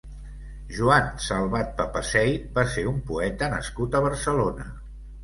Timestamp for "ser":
2.77-2.87